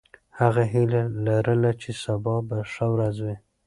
هغه 0.39 0.63
هیله 0.73 1.01
لرله 1.25 1.71
چې 1.81 1.89
سبا 2.03 2.35
به 2.47 2.57
ښه 2.71 2.85
ورځ 2.93 3.15
وي. 3.25 3.35